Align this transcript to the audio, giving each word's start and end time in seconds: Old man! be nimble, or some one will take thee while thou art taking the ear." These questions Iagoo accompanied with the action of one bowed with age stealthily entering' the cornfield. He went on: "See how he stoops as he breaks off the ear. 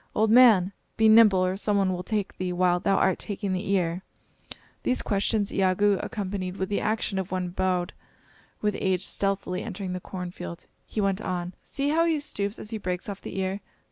Old 0.15 0.31
man! 0.31 0.73
be 0.97 1.07
nimble, 1.07 1.45
or 1.45 1.55
some 1.55 1.77
one 1.77 1.93
will 1.93 2.01
take 2.01 2.35
thee 2.39 2.51
while 2.51 2.79
thou 2.79 2.95
art 2.97 3.19
taking 3.19 3.53
the 3.53 3.69
ear." 3.69 4.01
These 4.81 5.03
questions 5.03 5.51
Iagoo 5.53 5.99
accompanied 6.01 6.57
with 6.57 6.69
the 6.69 6.81
action 6.81 7.19
of 7.19 7.31
one 7.31 7.49
bowed 7.49 7.93
with 8.61 8.75
age 8.79 9.05
stealthily 9.05 9.61
entering' 9.61 9.93
the 9.93 9.99
cornfield. 9.99 10.65
He 10.87 11.01
went 11.01 11.21
on: 11.21 11.53
"See 11.61 11.89
how 11.89 12.05
he 12.05 12.17
stoops 12.17 12.57
as 12.57 12.71
he 12.71 12.79
breaks 12.79 13.07
off 13.07 13.21
the 13.21 13.37
ear. 13.37 13.61